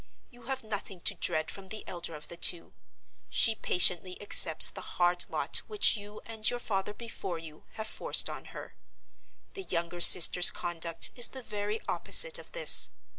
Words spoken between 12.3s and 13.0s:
of this.